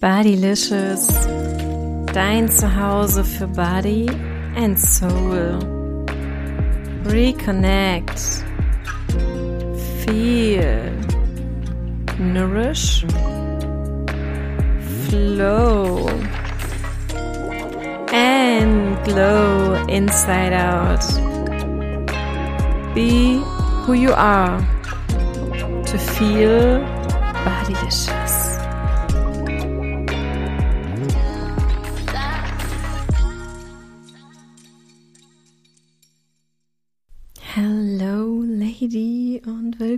[0.00, 1.08] Bodylicious,
[2.14, 4.06] dein Zuhause für Body
[4.56, 5.58] and Soul.
[7.04, 8.18] Reconnect,
[10.06, 10.90] feel,
[12.18, 13.04] nourish,
[15.10, 16.08] flow,
[18.10, 21.04] and glow inside out.
[22.94, 23.42] Be
[23.84, 24.66] who you are
[25.84, 26.80] to feel
[27.44, 28.19] bodylicious.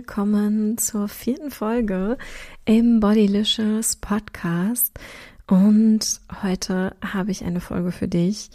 [0.05, 2.17] Willkommen zur vierten Folge
[2.65, 4.99] im Bodylicious Podcast.
[5.47, 8.49] Und heute habe ich eine Folge für dich,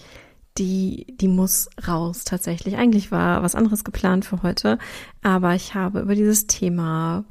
[0.59, 2.77] die, die muss raus tatsächlich.
[2.77, 4.79] Eigentlich war was anderes geplant für heute,
[5.23, 7.25] aber ich habe über dieses Thema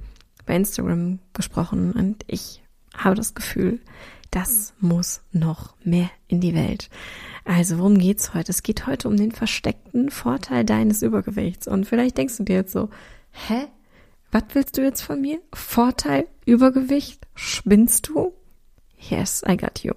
[0.47, 2.63] bei Instagram gesprochen und ich
[2.95, 3.79] habe das Gefühl,
[4.31, 6.89] das muss noch mehr in die Welt.
[7.45, 8.49] Also, worum geht's heute?
[8.49, 11.67] Es geht heute um den versteckten Vorteil deines Übergewichts.
[11.67, 12.89] Und vielleicht denkst du dir jetzt so,
[13.47, 13.67] hä?
[14.31, 15.39] Was willst du jetzt von mir?
[15.53, 17.25] Vorteil, Übergewicht?
[17.35, 18.33] Spinnst du?
[19.09, 19.93] Yes, I got you.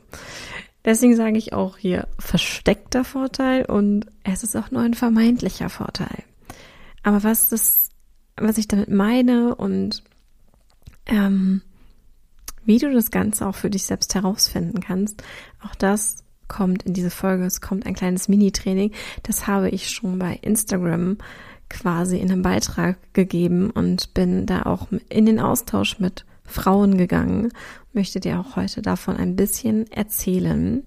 [0.85, 6.25] Deswegen sage ich auch hier versteckter Vorteil und es ist auch nur ein vermeintlicher Vorteil.
[7.03, 7.91] Aber was das,
[8.37, 10.03] was ich damit meine und
[11.07, 11.63] ähm,
[12.65, 15.23] wie du das Ganze auch für dich selbst herausfinden kannst,
[15.63, 17.45] auch das kommt in diese Folge.
[17.45, 18.93] Es kommt ein kleines Mini-Training.
[19.23, 21.19] Das habe ich schon bei Instagram
[21.71, 27.53] quasi in einem Beitrag gegeben und bin da auch in den Austausch mit Frauen gegangen.
[27.93, 30.85] Möchte dir auch heute davon ein bisschen erzählen.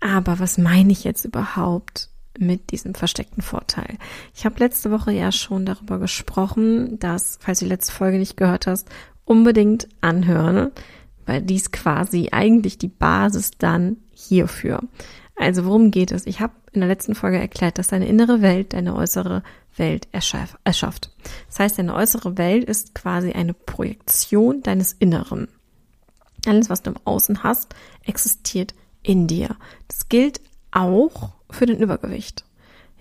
[0.00, 3.98] Aber was meine ich jetzt überhaupt mit diesem versteckten Vorteil?
[4.34, 8.36] Ich habe letzte Woche ja schon darüber gesprochen, dass, falls du die letzte Folge nicht
[8.36, 8.88] gehört hast,
[9.24, 10.72] unbedingt anhören,
[11.26, 14.80] weil dies quasi eigentlich die Basis dann hierfür.
[15.36, 16.26] Also worum geht es?
[16.26, 19.42] Ich habe in der letzten Folge erklärt, dass deine innere Welt deine äußere
[19.76, 21.10] Welt erschafft.
[21.48, 25.48] Das heißt, deine äußere Welt ist quasi eine Projektion deines Inneren.
[26.46, 27.74] Alles, was du im Außen hast,
[28.04, 29.56] existiert in dir.
[29.88, 30.40] Das gilt
[30.70, 32.44] auch für den Übergewicht.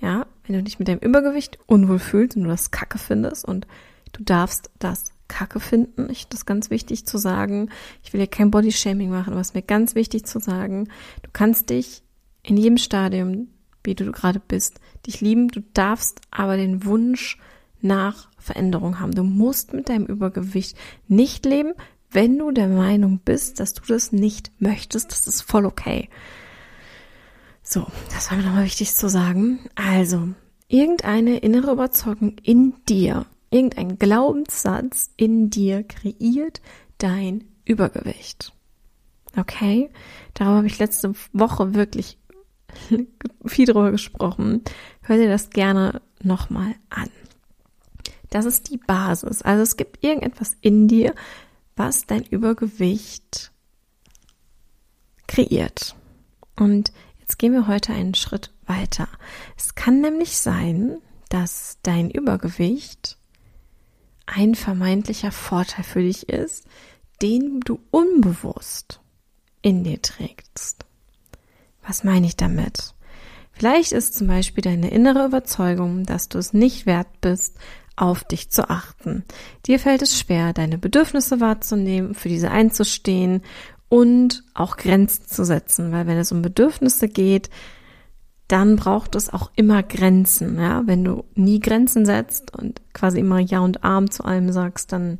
[0.01, 3.67] Ja, wenn du dich mit deinem Übergewicht unwohl fühlst und du das Kacke findest und
[4.11, 6.09] du darfst das Kacke finden.
[6.09, 7.69] Ich das ganz wichtig zu sagen.
[8.03, 10.89] Ich will hier kein Bodyshaming machen, aber es ist mir ganz wichtig zu sagen.
[11.21, 12.03] Du kannst dich
[12.43, 13.47] in jedem Stadium,
[13.83, 15.47] wie du gerade bist, dich lieben.
[15.47, 17.37] Du darfst aber den Wunsch
[17.81, 19.13] nach Veränderung haben.
[19.13, 20.77] Du musst mit deinem Übergewicht
[21.07, 21.73] nicht leben,
[22.11, 25.11] wenn du der Meinung bist, dass du das nicht möchtest.
[25.11, 26.09] Das ist voll okay.
[27.61, 29.59] So, das war mir nochmal wichtig zu sagen.
[29.75, 30.29] Also,
[30.67, 36.59] irgendeine innere Überzeugung in dir Irgendein Glaubenssatz in dir kreiert
[36.97, 38.51] dein Übergewicht.
[39.37, 39.91] Okay?
[40.33, 42.17] Darüber habe ich letzte Woche wirklich
[43.45, 44.61] viel drüber gesprochen.
[45.01, 47.09] Hör dir das gerne nochmal an.
[48.29, 49.41] Das ist die Basis.
[49.41, 51.13] Also es gibt irgendetwas in dir,
[51.75, 53.51] was dein Übergewicht
[55.27, 55.95] kreiert.
[56.55, 59.07] Und jetzt gehen wir heute einen Schritt weiter.
[59.57, 60.97] Es kann nämlich sein,
[61.29, 63.17] dass dein Übergewicht
[64.25, 66.65] ein vermeintlicher Vorteil für dich ist,
[67.21, 69.01] den du unbewusst
[69.61, 70.82] in dir trägst.
[71.85, 72.93] Was meine ich damit?
[73.51, 77.57] Vielleicht ist zum Beispiel deine innere Überzeugung, dass du es nicht wert bist,
[77.95, 79.23] auf dich zu achten.
[79.67, 83.43] Dir fällt es schwer, deine Bedürfnisse wahrzunehmen, für diese einzustehen
[83.89, 87.51] und auch Grenzen zu setzen, weil wenn es um Bedürfnisse geht,
[88.47, 90.59] dann braucht es auch immer Grenzen.
[90.59, 90.81] Ja?
[90.85, 95.19] Wenn du nie Grenzen setzt und quasi immer Ja und Arm zu allem sagst, dann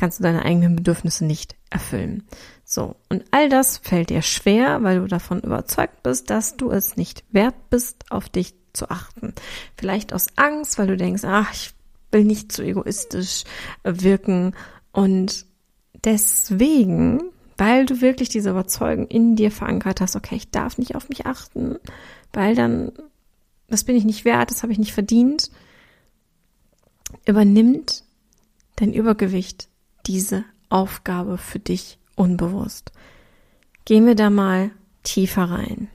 [0.00, 2.24] kannst du deine eigenen Bedürfnisse nicht erfüllen.
[2.64, 6.96] So, und all das fällt dir schwer, weil du davon überzeugt bist, dass du es
[6.96, 9.34] nicht wert bist, auf dich zu achten.
[9.76, 11.74] Vielleicht aus Angst, weil du denkst, ach, ich
[12.12, 13.44] will nicht zu egoistisch
[13.84, 14.54] wirken
[14.90, 15.44] und
[16.02, 17.20] deswegen,
[17.58, 21.26] weil du wirklich diese Überzeugung in dir verankert hast, okay, ich darf nicht auf mich
[21.26, 21.76] achten,
[22.32, 22.92] weil dann,
[23.68, 25.50] das bin ich nicht wert, das habe ich nicht verdient,
[27.26, 28.02] übernimmt
[28.76, 29.69] dein Übergewicht
[30.10, 32.90] diese Aufgabe für dich unbewusst.
[33.84, 34.72] Gehen wir da mal
[35.04, 35.86] tiefer rein.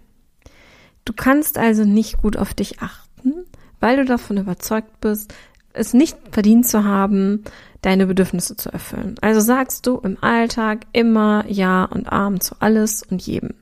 [1.03, 3.33] Du kannst also nicht gut auf dich achten,
[3.81, 5.33] weil du davon überzeugt bist,
[5.73, 7.43] es nicht verdient zu haben,
[7.81, 9.15] deine Bedürfnisse zu erfüllen.
[9.19, 13.53] Also sagst du im Alltag immer Ja und Arm zu alles und jedem.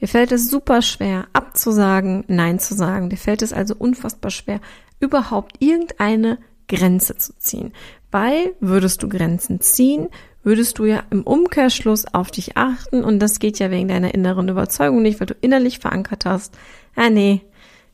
[0.00, 3.10] Dir fällt es super schwer, abzusagen, Nein zu sagen.
[3.10, 4.60] Dir fällt es also unfassbar schwer,
[5.00, 6.38] überhaupt irgendeine
[6.72, 7.72] Grenze zu ziehen.
[8.10, 10.08] Weil würdest du Grenzen ziehen,
[10.42, 14.48] würdest du ja im Umkehrschluss auf dich achten und das geht ja wegen deiner inneren
[14.48, 16.56] Überzeugung nicht, weil du innerlich verankert hast,
[16.96, 17.42] ah nee,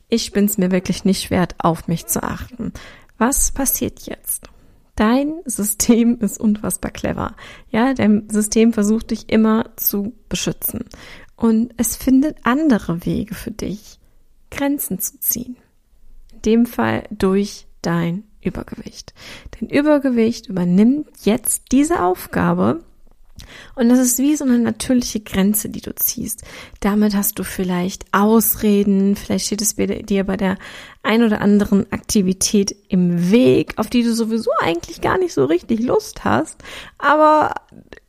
[0.07, 2.73] ich bin's mir wirklich nicht wert, auf mich zu achten.
[3.17, 4.47] Was passiert jetzt?
[4.95, 7.35] Dein System ist unfassbar clever.
[7.69, 10.85] Ja, dein System versucht dich immer zu beschützen.
[11.37, 13.99] Und es findet andere Wege für dich,
[14.51, 15.55] Grenzen zu ziehen.
[16.33, 19.13] In dem Fall durch dein Übergewicht.
[19.59, 22.81] Dein Übergewicht übernimmt jetzt diese Aufgabe
[23.75, 26.43] und das ist wie so eine natürliche Grenze, die du ziehst.
[26.79, 30.57] Damit hast du vielleicht Ausreden, vielleicht steht es dir bei der
[31.03, 35.79] ein oder anderen Aktivität im Weg, auf die du sowieso eigentlich gar nicht so richtig
[35.79, 36.61] Lust hast.
[36.97, 37.55] Aber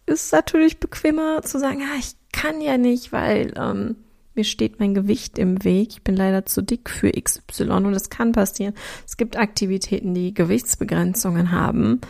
[0.07, 3.97] ist natürlich bequemer zu sagen, ja, ich kann ja nicht, weil ähm,
[4.41, 5.89] mir steht mein Gewicht im Weg.
[5.91, 8.73] Ich bin leider zu dick für XY und es kann passieren.
[9.07, 12.01] Es gibt Aktivitäten, die Gewichtsbegrenzungen haben.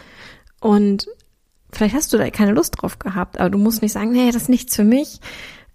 [0.61, 1.09] Und
[1.73, 4.43] vielleicht hast du da keine Lust drauf gehabt, aber du musst nicht sagen, nee, das
[4.43, 5.19] ist nichts für mich.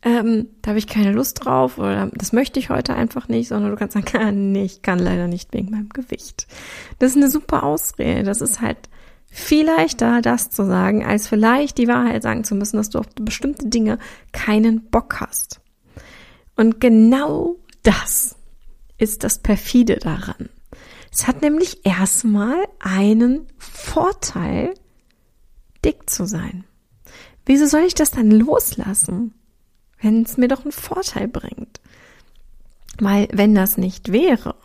[0.01, 3.71] Ähm, da habe ich keine Lust drauf oder das möchte ich heute einfach nicht, sondern
[3.71, 6.47] du kannst sagen, ah, nee, ich kann leider nicht wegen meinem Gewicht.
[6.99, 8.23] Das ist eine super Ausrede.
[8.23, 8.77] Das ist halt
[9.25, 13.07] viel leichter, das zu sagen, als vielleicht die Wahrheit sagen zu müssen, dass du auf
[13.19, 13.99] bestimmte Dinge
[14.31, 15.59] keinen Bock hast.
[16.55, 18.35] Und genau das
[18.97, 20.49] ist das perfide daran.
[21.11, 24.73] Es hat nämlich erstmal einen Vorteil,
[25.83, 26.65] dick zu sein.
[27.45, 29.33] Wieso soll ich das dann loslassen,
[30.01, 31.79] wenn es mir doch einen Vorteil bringt?
[32.99, 34.55] Weil wenn das nicht wäre,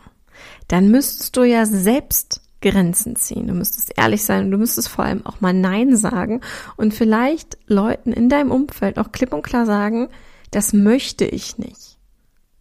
[0.67, 3.47] dann müsstest du ja selbst Grenzen ziehen.
[3.47, 6.41] Du müsstest ehrlich sein und du müsstest vor allem auch mal Nein sagen
[6.77, 10.09] und vielleicht Leuten in deinem Umfeld auch klipp und klar sagen,
[10.51, 11.97] das möchte ich nicht.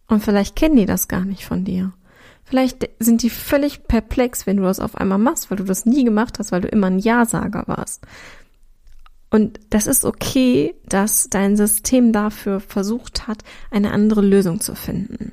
[0.06, 1.92] Und vielleicht kennen die das gar nicht von dir.
[2.44, 6.04] Vielleicht sind die völlig perplex, wenn du das auf einmal machst, weil du das nie
[6.04, 8.06] gemacht hast, weil du immer ein Ja-Sager warst.
[9.31, 15.32] Und das ist okay, dass dein System dafür versucht hat, eine andere Lösung zu finden.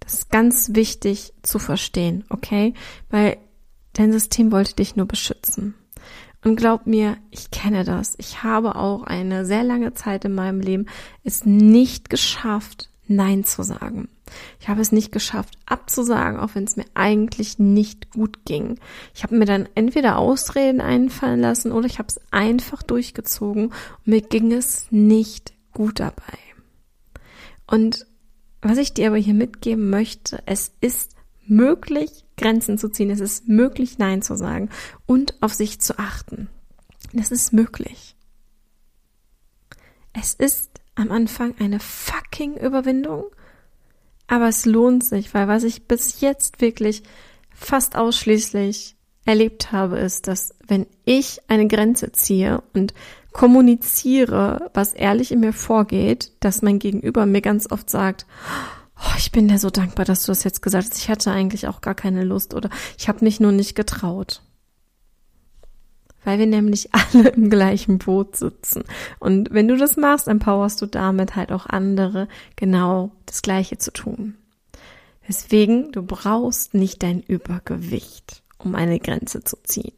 [0.00, 2.74] Das ist ganz wichtig zu verstehen, okay?
[3.08, 3.38] Weil
[3.94, 5.74] dein System wollte dich nur beschützen.
[6.44, 8.14] Und glaub mir, ich kenne das.
[8.18, 10.86] Ich habe auch eine sehr lange Zeit in meinem Leben
[11.22, 14.08] es nicht geschafft, Nein zu sagen.
[14.60, 18.78] Ich habe es nicht geschafft, abzusagen, auch wenn es mir eigentlich nicht gut ging.
[19.14, 24.06] Ich habe mir dann entweder Ausreden einfallen lassen oder ich habe es einfach durchgezogen und
[24.06, 26.38] mir ging es nicht gut dabei.
[27.66, 28.06] Und
[28.62, 31.16] was ich dir aber hier mitgeben möchte, es ist
[31.46, 34.68] möglich, Grenzen zu ziehen, es ist möglich, Nein zu sagen
[35.06, 36.48] und auf sich zu achten.
[37.12, 38.16] Das ist möglich.
[40.12, 43.24] Es ist am Anfang eine fucking Überwindung,
[44.26, 47.02] aber es lohnt sich, weil was ich bis jetzt wirklich
[47.54, 52.92] fast ausschließlich erlebt habe, ist, dass wenn ich eine Grenze ziehe und
[53.32, 58.81] kommuniziere, was ehrlich in mir vorgeht, dass mein Gegenüber mir ganz oft sagt, oh,
[59.16, 60.98] ich bin dir so dankbar, dass du das jetzt gesagt hast.
[60.98, 64.42] Ich hatte eigentlich auch gar keine Lust oder ich habe mich nur nicht getraut
[66.24, 68.84] weil wir nämlich alle im gleichen Boot sitzen.
[69.18, 73.92] Und wenn du das machst, empowerst du damit halt auch andere, genau das Gleiche zu
[73.92, 74.36] tun.
[75.28, 79.92] Deswegen, du brauchst nicht dein Übergewicht, um eine Grenze zu ziehen.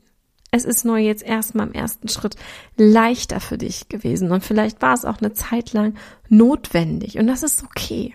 [0.51, 2.37] Es ist nur jetzt erstmal im ersten Schritt
[2.77, 5.95] leichter für dich gewesen und vielleicht war es auch eine Zeit lang
[6.29, 8.15] notwendig und das ist okay.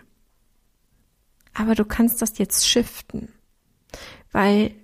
[1.54, 3.34] Aber du kannst das jetzt shiften,
[4.32, 4.76] weil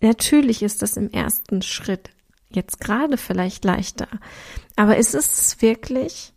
[0.00, 2.10] natürlich ist das im ersten Schritt
[2.50, 4.08] jetzt gerade vielleicht leichter.
[4.76, 6.32] Aber ist es wirklich?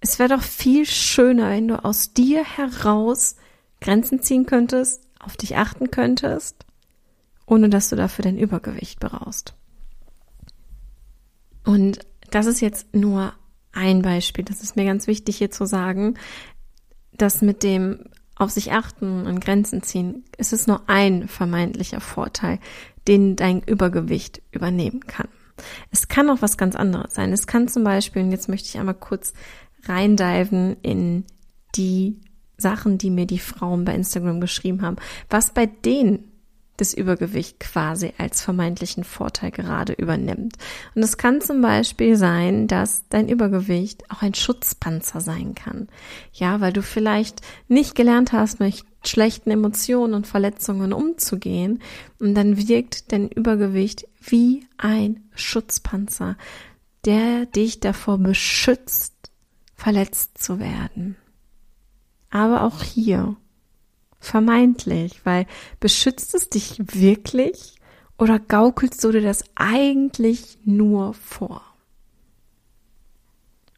[0.00, 3.36] Es wäre doch viel schöner, wenn du aus dir heraus
[3.80, 6.64] Grenzen ziehen könntest, auf dich achten könntest,
[7.46, 9.54] ohne dass du dafür dein Übergewicht brauchst.
[11.64, 13.34] Und das ist jetzt nur
[13.72, 14.44] ein Beispiel.
[14.44, 16.14] Das ist mir ganz wichtig hier zu sagen,
[17.12, 18.04] dass mit dem
[18.38, 22.58] auf sich achten und Grenzen ziehen, ist es nur ein vermeintlicher Vorteil,
[23.06, 25.28] den dein Übergewicht übernehmen kann.
[25.90, 27.32] Es kann auch was ganz anderes sein.
[27.32, 29.32] Es kann zum Beispiel, und jetzt möchte ich einmal kurz
[29.84, 31.24] reindiven in
[31.74, 32.20] die
[32.56, 34.96] Sachen, die mir die Frauen bei Instagram geschrieben haben,
[35.30, 36.27] was bei denen
[36.78, 40.56] das Übergewicht quasi als vermeintlichen Vorteil gerade übernimmt.
[40.94, 45.88] Und es kann zum Beispiel sein, dass dein Übergewicht auch ein Schutzpanzer sein kann.
[46.32, 51.82] Ja, weil du vielleicht nicht gelernt hast, mit schlechten Emotionen und Verletzungen umzugehen.
[52.20, 56.36] Und dann wirkt dein Übergewicht wie ein Schutzpanzer,
[57.04, 59.14] der dich davor beschützt,
[59.74, 61.16] verletzt zu werden.
[62.30, 63.36] Aber auch hier
[64.20, 65.46] Vermeintlich, weil
[65.80, 67.76] beschützt es dich wirklich
[68.18, 71.62] oder gaukelst du dir das eigentlich nur vor?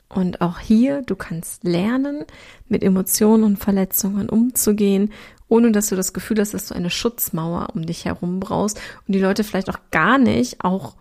[0.09, 2.25] Und auch hier, du kannst lernen,
[2.69, 5.13] mit Emotionen und Verletzungen umzugehen,
[5.49, 9.15] ohne dass du das Gefühl hast, dass du eine Schutzmauer um dich herum brauchst und
[9.15, 10.97] die Leute vielleicht auch gar nicht, auch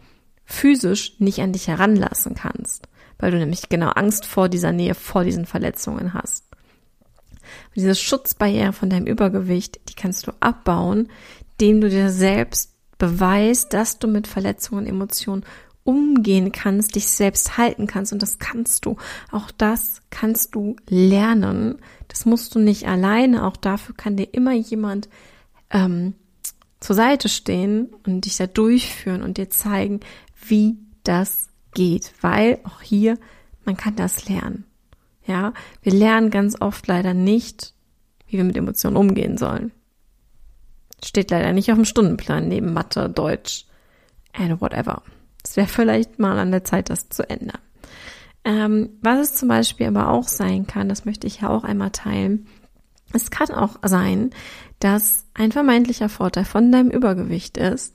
[0.45, 5.23] physisch nicht an dich heranlassen kannst, weil du nämlich genau Angst vor dieser Nähe, vor
[5.23, 6.48] diesen Verletzungen hast.
[7.75, 11.09] Diese Schutzbarriere von deinem Übergewicht, die kannst du abbauen,
[11.51, 15.45] indem du dir selbst beweist, dass du mit Verletzungen, Emotionen
[15.83, 18.97] umgehen kannst, dich selbst halten kannst und das kannst du.
[19.31, 21.79] Auch das kannst du lernen.
[22.07, 23.45] Das musst du nicht alleine.
[23.45, 25.09] Auch dafür kann dir immer jemand
[25.71, 26.13] ähm,
[26.79, 30.01] zur Seite stehen und dich da durchführen und dir zeigen,
[30.45, 32.13] wie das geht.
[32.21, 33.17] Weil auch hier,
[33.65, 34.65] man kann das lernen.
[35.29, 37.75] Ja, wir lernen ganz oft leider nicht,
[38.27, 39.71] wie wir mit Emotionen umgehen sollen.
[41.05, 43.67] Steht leider nicht auf dem Stundenplan neben Mathe, Deutsch
[44.33, 45.03] and whatever.
[45.43, 47.61] Es wäre vielleicht mal an der Zeit, das zu ändern.
[48.43, 51.91] Ähm, was es zum Beispiel aber auch sein kann, das möchte ich ja auch einmal
[51.91, 52.47] teilen.
[53.13, 54.31] Es kann auch sein,
[54.79, 57.93] dass ein vermeintlicher Vorteil von deinem Übergewicht ist,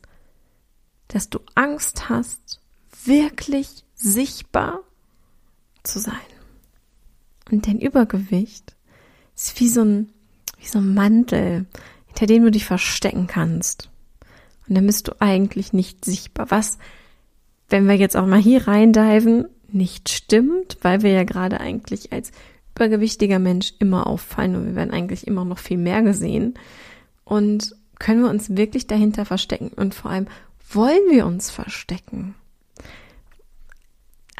[1.08, 2.60] dass du Angst hast,
[3.04, 4.78] wirklich sichtbar
[5.82, 6.33] zu sein.
[7.50, 8.74] Und dein Übergewicht
[9.34, 10.08] ist wie so ein,
[10.58, 11.66] wie so ein Mantel,
[12.06, 13.90] hinter dem du dich verstecken kannst.
[14.68, 16.50] Und dann bist du eigentlich nicht sichtbar.
[16.50, 16.78] Was
[17.68, 22.30] wenn wir jetzt auch mal hier reindiven, nicht stimmt, weil wir ja gerade eigentlich als
[22.74, 26.54] übergewichtiger Mensch immer auffallen und wir werden eigentlich immer noch viel mehr gesehen.
[27.24, 29.68] Und können wir uns wirklich dahinter verstecken?
[29.74, 30.26] Und vor allem,
[30.70, 32.34] wollen wir uns verstecken?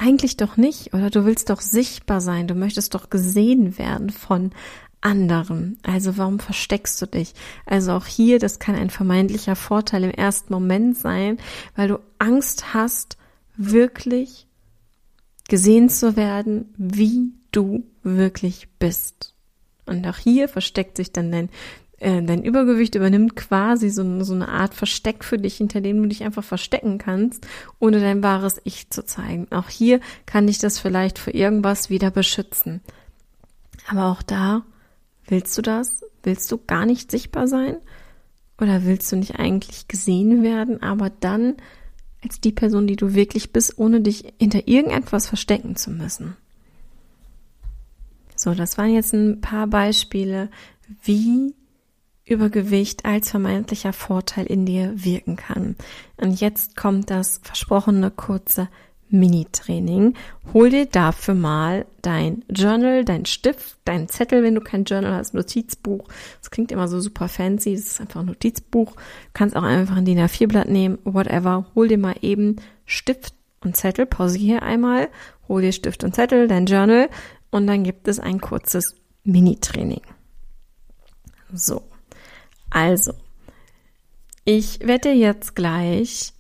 [0.05, 4.51] Eigentlich doch nicht, oder du willst doch sichtbar sein, du möchtest doch gesehen werden von
[5.01, 5.79] anderen.
[5.83, 7.33] Also warum versteckst du dich?
[7.65, 11.39] Also auch hier, das kann ein vermeintlicher Vorteil im ersten Moment sein,
[11.75, 13.17] weil du Angst hast,
[13.57, 14.47] wirklich
[15.49, 19.35] gesehen zu werden, wie du wirklich bist.
[19.87, 21.49] Und auch hier versteckt sich dann dein,
[22.05, 26.09] äh, dein Übergewicht, übernimmt quasi so, so eine Art Versteck für dich, hinter dem du
[26.09, 27.47] dich einfach verstecken kannst,
[27.79, 29.47] ohne dein wahres Ich zu zeigen.
[29.51, 32.81] Auch hier kann dich das vielleicht für irgendwas wieder beschützen.
[33.89, 34.65] Aber auch da
[35.27, 36.05] Willst du das?
[36.23, 37.77] Willst du gar nicht sichtbar sein?
[38.61, 41.57] Oder willst du nicht eigentlich gesehen werden, aber dann
[42.23, 46.37] als die Person, die du wirklich bist, ohne dich hinter irgendetwas verstecken zu müssen?
[48.37, 50.51] So, das waren jetzt ein paar Beispiele,
[51.03, 51.55] wie
[52.27, 55.77] Übergewicht als vermeintlicher Vorteil in dir wirken kann.
[56.17, 58.69] Und jetzt kommt das versprochene kurze
[59.11, 60.15] Mini-Training.
[60.53, 65.35] Hol dir dafür mal dein Journal, dein Stift, dein Zettel, wenn du kein Journal hast,
[65.35, 66.09] Notizbuch.
[66.41, 67.75] Das klingt immer so super fancy.
[67.75, 68.93] Das ist einfach ein Notizbuch.
[68.93, 71.67] Du kannst auch einfach ein DIN A4-Blatt nehmen, whatever.
[71.75, 74.07] Hol dir mal eben Stift und Zettel.
[74.07, 75.09] Pausiere einmal.
[75.49, 77.09] Hol dir Stift und Zettel, dein Journal.
[77.51, 80.03] Und dann gibt es ein kurzes Mini-Training.
[81.53, 81.83] So.
[82.75, 83.13] Also.
[84.45, 86.33] Ich werde dir jetzt gleich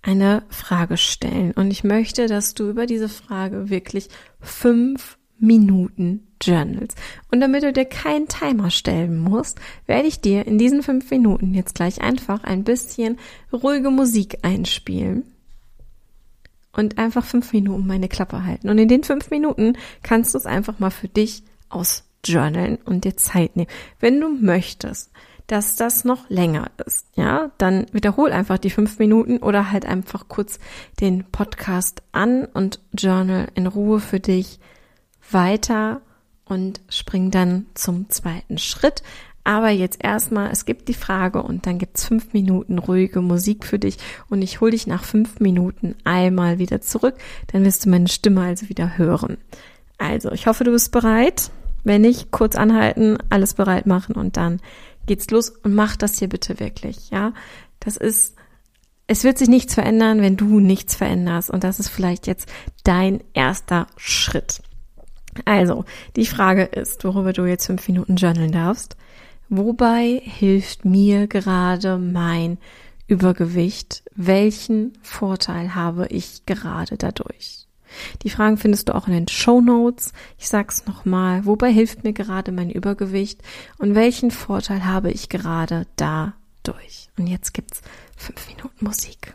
[0.00, 1.50] eine Frage stellen.
[1.52, 4.08] Und ich möchte, dass du über diese Frage wirklich
[4.40, 6.94] fünf Minuten journals.
[7.32, 11.54] Und damit du dir keinen Timer stellen musst, werde ich dir in diesen fünf Minuten
[11.54, 13.18] jetzt gleich einfach ein bisschen
[13.52, 15.24] ruhige Musik einspielen.
[16.72, 18.68] Und einfach fünf Minuten meine Klappe halten.
[18.68, 21.42] Und in den fünf Minuten kannst du es einfach mal für dich
[22.26, 23.70] ausjournalen und dir Zeit nehmen.
[24.00, 25.10] Wenn du möchtest,
[25.46, 27.06] dass das noch länger ist.
[27.14, 30.58] Ja, dann wiederhol einfach die fünf Minuten oder halt einfach kurz
[31.00, 34.58] den Podcast an und Journal in Ruhe für dich
[35.30, 36.00] weiter
[36.44, 39.04] und spring dann zum zweiten Schritt.
[39.44, 43.78] Aber jetzt erstmal, es gibt die Frage und dann gibt's fünf Minuten ruhige Musik für
[43.78, 47.14] dich und ich hole dich nach fünf Minuten einmal wieder zurück.
[47.52, 49.36] Dann wirst du meine Stimme also wieder hören.
[49.98, 51.50] Also, ich hoffe, du bist bereit.
[51.86, 54.60] Wenn nicht, kurz anhalten, alles bereit machen und dann
[55.06, 57.32] geht's los und mach das hier bitte wirklich, ja.
[57.78, 58.34] Das ist,
[59.06, 62.50] es wird sich nichts verändern, wenn du nichts veränderst und das ist vielleicht jetzt
[62.82, 64.62] dein erster Schritt.
[65.44, 65.84] Also,
[66.16, 68.96] die Frage ist, worüber du jetzt fünf Minuten journalen darfst.
[69.48, 72.58] Wobei hilft mir gerade mein
[73.06, 74.02] Übergewicht?
[74.16, 77.65] Welchen Vorteil habe ich gerade dadurch?
[78.22, 80.12] Die Fragen findest du auch in den Show Notes.
[80.38, 81.46] Ich sag's nochmal.
[81.46, 83.42] Wobei hilft mir gerade mein Übergewicht?
[83.78, 87.08] Und welchen Vorteil habe ich gerade dadurch?
[87.18, 87.80] Und jetzt gibt's
[88.16, 89.34] fünf Minuten Musik.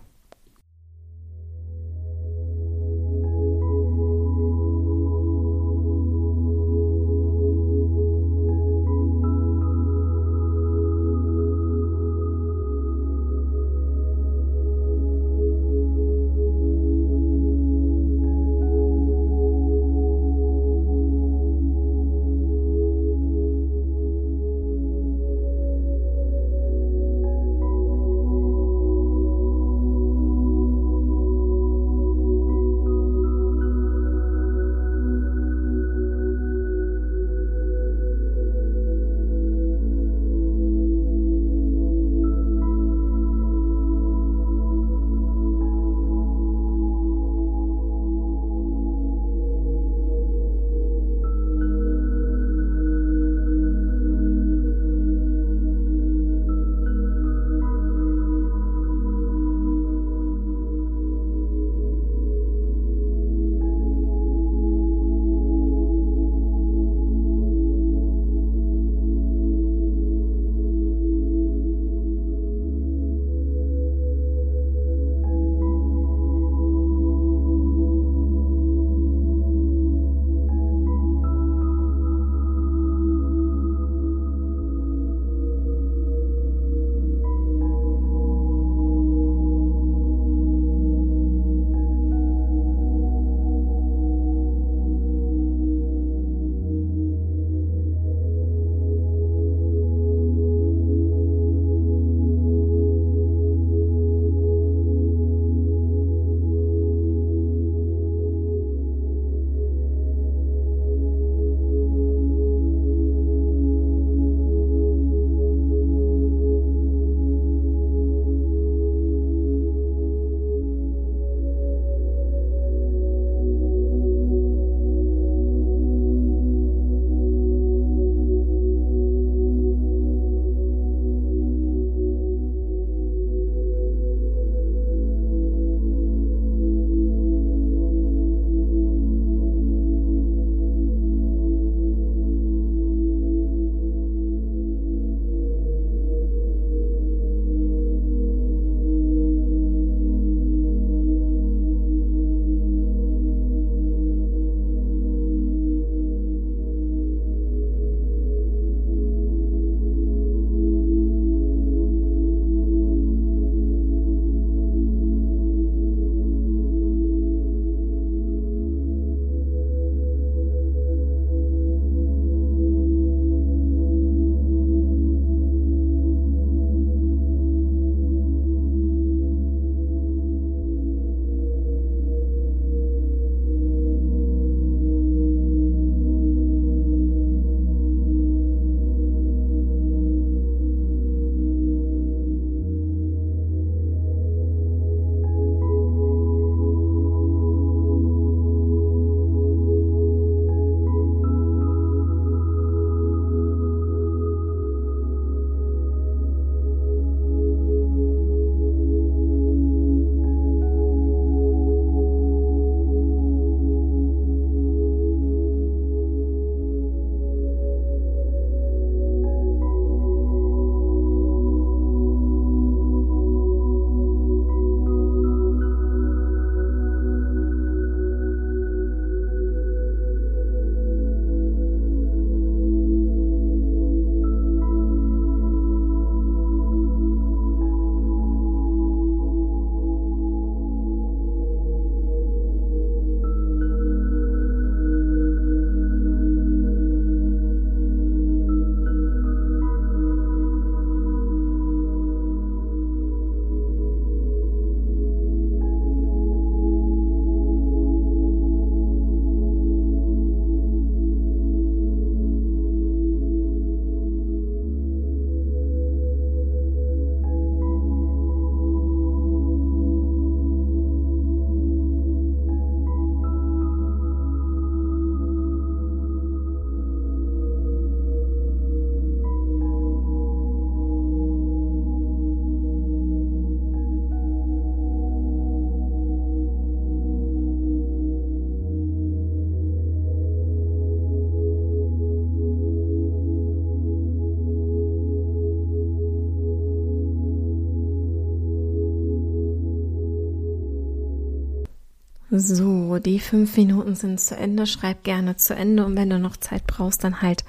[302.34, 304.66] So, die fünf Minuten sind zu Ende.
[304.66, 307.44] Schreib gerne zu Ende und wenn du noch Zeit brauchst, dann halt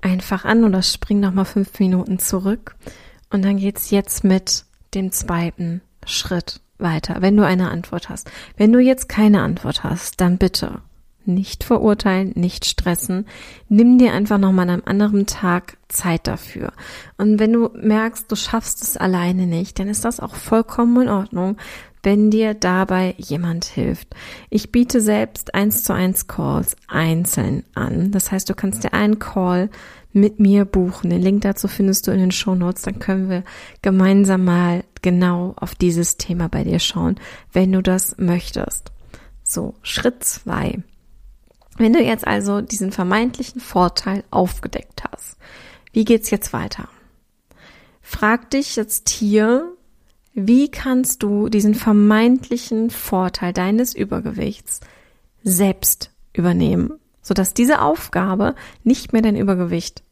[0.00, 2.74] einfach an oder spring noch mal fünf Minuten zurück.
[3.28, 4.64] Und dann geht's jetzt mit
[4.94, 8.30] dem zweiten Schritt weiter, wenn du eine Antwort hast.
[8.56, 10.80] Wenn du jetzt keine Antwort hast, dann bitte
[11.26, 13.26] nicht verurteilen, nicht stressen.
[13.68, 16.72] Nimm dir einfach noch mal an einem anderen Tag Zeit dafür.
[17.18, 21.08] Und wenn du merkst, du schaffst es alleine nicht, dann ist das auch vollkommen in
[21.10, 21.58] Ordnung
[22.02, 24.14] wenn dir dabei jemand hilft.
[24.50, 28.10] Ich biete selbst eins zu eins Calls einzeln an.
[28.10, 29.70] Das heißt, du kannst dir einen Call
[30.12, 31.10] mit mir buchen.
[31.10, 32.82] Den Link dazu findest du in den Show Notes.
[32.82, 33.44] Dann können wir
[33.82, 37.16] gemeinsam mal genau auf dieses Thema bei dir schauen,
[37.52, 38.92] wenn du das möchtest.
[39.44, 40.78] So, Schritt zwei.
[41.76, 45.36] Wenn du jetzt also diesen vermeintlichen Vorteil aufgedeckt hast,
[45.92, 46.88] wie geht's jetzt weiter?
[48.02, 49.71] Frag dich jetzt hier,
[50.34, 54.80] wie kannst du diesen vermeintlichen Vorteil deines Übergewichts
[55.42, 60.02] selbst übernehmen, sodass diese Aufgabe nicht mehr dein Übergewicht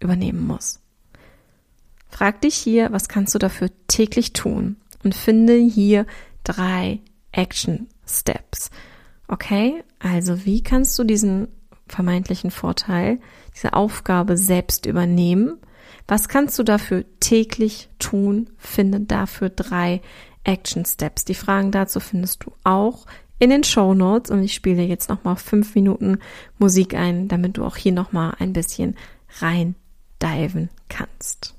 [0.00, 0.80] übernehmen muss?
[2.08, 6.06] Frag dich hier, was kannst du dafür täglich tun und finde hier
[6.44, 7.00] drei
[7.32, 8.70] Action Steps.
[9.28, 9.82] Okay?
[9.98, 11.48] Also wie kannst du diesen
[11.88, 13.18] vermeintlichen Vorteil,
[13.54, 15.58] diese Aufgabe selbst übernehmen?
[16.06, 18.50] Was kannst du dafür täglich tun?
[18.56, 20.00] Finde dafür drei
[20.44, 21.24] Action Steps.
[21.24, 23.06] Die Fragen dazu findest du auch
[23.38, 26.18] in den Show Notes und ich spiele jetzt nochmal fünf Minuten
[26.58, 28.96] Musik ein, damit du auch hier nochmal ein bisschen
[29.40, 29.74] rein
[30.22, 31.54] diven kannst.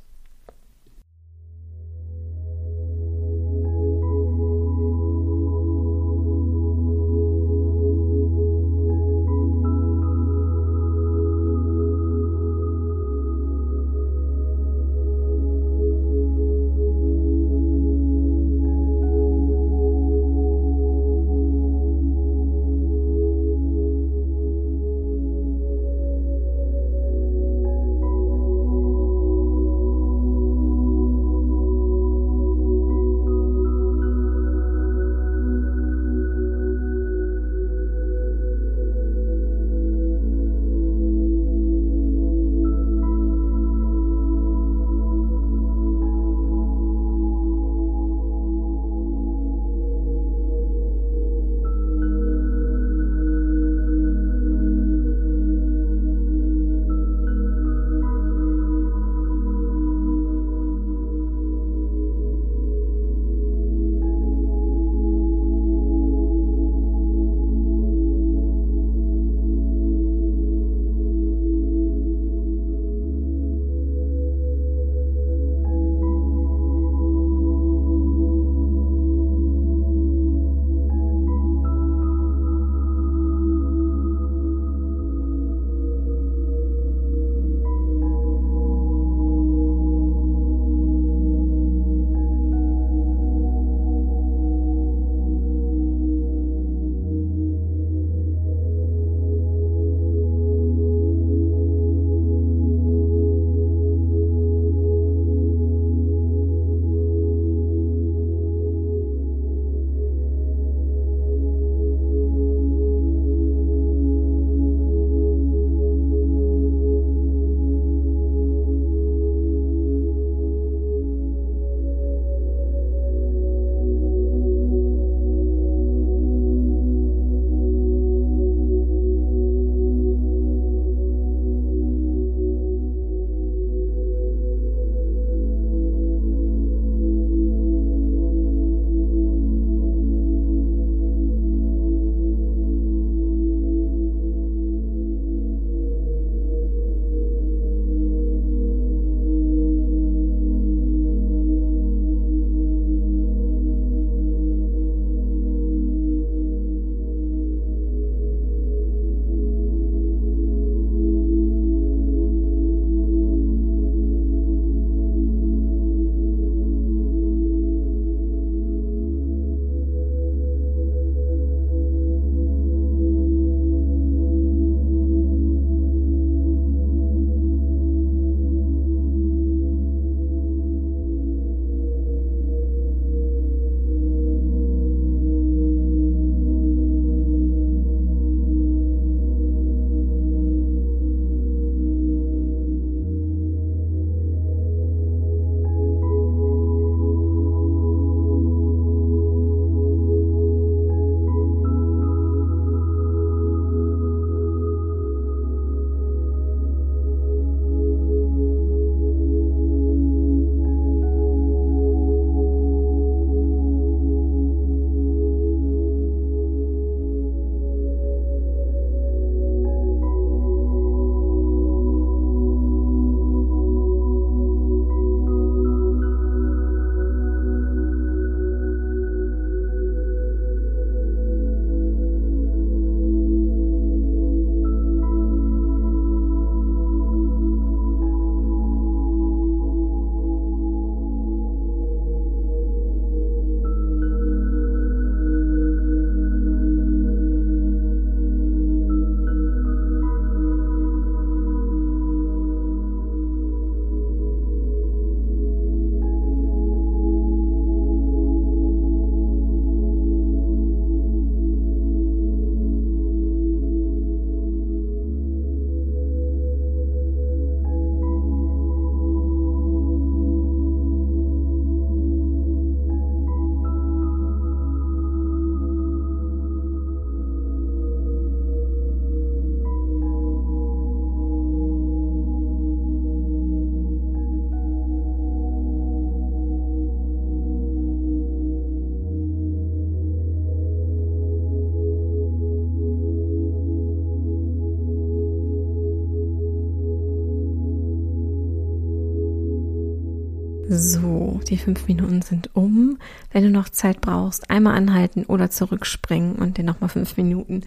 [300.78, 302.98] So, die fünf Minuten sind um.
[303.32, 307.62] Wenn du noch Zeit brauchst, einmal anhalten oder zurückspringen und dir nochmal fünf Minuten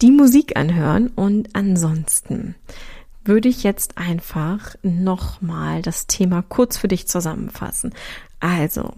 [0.00, 1.08] die Musik anhören.
[1.08, 2.54] Und ansonsten
[3.24, 7.94] würde ich jetzt einfach nochmal das Thema kurz für dich zusammenfassen.
[8.40, 8.94] Also,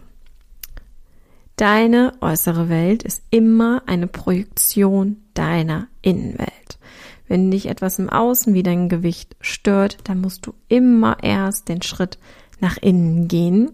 [1.57, 6.79] deine äußere Welt ist immer eine Projektion deiner Innenwelt.
[7.27, 11.81] Wenn dich etwas im Außen wie dein Gewicht stört, dann musst du immer erst den
[11.81, 12.18] Schritt
[12.60, 13.72] nach innen gehen,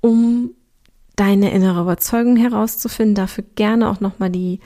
[0.00, 0.54] um
[1.16, 3.14] deine innere Überzeugung herauszufinden.
[3.14, 4.60] Dafür gerne auch nochmal die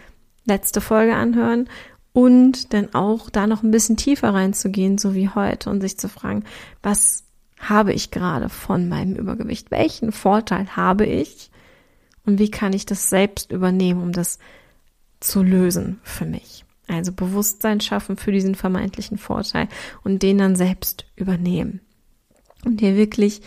[0.44, 1.68] letzte Folge anhören
[2.12, 6.08] und dann auch da noch ein bisschen tiefer reinzugehen, so wie heute, und sich zu
[6.08, 6.44] fragen,
[6.82, 7.24] was
[7.58, 9.70] habe ich gerade von meinem Übergewicht?
[9.70, 11.50] Welchen Vorteil habe ich?
[12.24, 14.38] Und wie kann ich das selbst übernehmen, um das
[15.20, 16.64] zu lösen für mich?
[16.88, 19.68] Also Bewusstsein schaffen für diesen vermeintlichen Vorteil
[20.04, 21.80] und den dann selbst übernehmen
[22.66, 23.40] und dir wirklich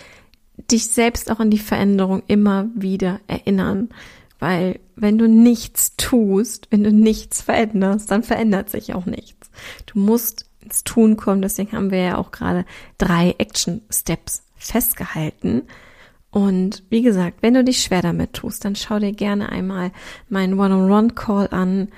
[0.71, 3.89] dich selbst auch an die Veränderung immer wieder erinnern.
[4.39, 9.51] Weil wenn du nichts tust, wenn du nichts veränderst, dann verändert sich auch nichts.
[9.86, 11.41] Du musst ins Tun kommen.
[11.41, 12.65] Deswegen haben wir ja auch gerade
[12.97, 15.63] drei Action Steps festgehalten.
[16.32, 19.91] Und wie gesagt, wenn du dich schwer damit tust, dann schau dir gerne einmal
[20.29, 21.89] meinen One-on-One-Call an.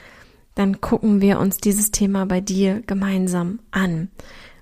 [0.56, 4.10] Dann gucken wir uns dieses Thema bei dir gemeinsam an.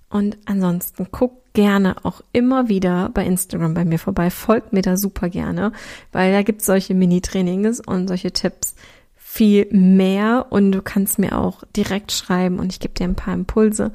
[0.10, 4.30] Und ansonsten guck gerne auch immer wieder bei Instagram bei mir vorbei.
[4.30, 5.72] Folgt mir da super gerne,
[6.12, 8.76] weil da gibt's solche Mini-Trainings und solche Tipps
[9.16, 13.34] viel mehr und du kannst mir auch direkt schreiben und ich gebe dir ein paar
[13.34, 13.92] Impulse.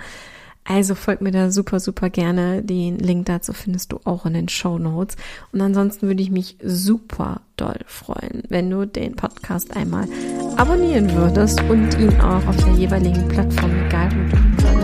[0.66, 2.62] Also folgt mir da super, super gerne.
[2.62, 5.16] Den Link dazu findest du auch in den Show Notes.
[5.52, 10.08] Und ansonsten würde ich mich super doll freuen, wenn du den Podcast einmal
[10.56, 14.83] abonnieren würdest und ihn auch auf der jeweiligen Plattform, egal wo du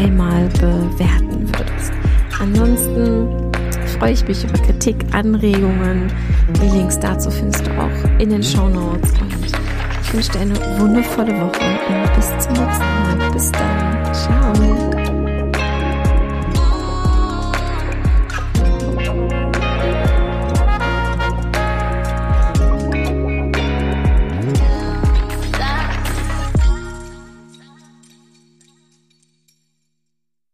[0.00, 1.92] einmal bewerten würdest.
[2.40, 3.52] Ansonsten
[3.98, 6.10] freue ich mich über Kritik, Anregungen.
[6.56, 9.12] Die Links dazu findest du auch in den Show Notes.
[9.20, 13.30] Und ich wünsche dir eine wundervolle Woche und bis zum nächsten Mal.
[13.32, 14.14] Bis dann.
[14.14, 14.89] Ciao.